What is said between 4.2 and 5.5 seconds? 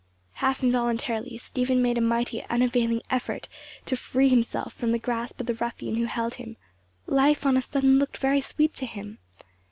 himself from the grasp of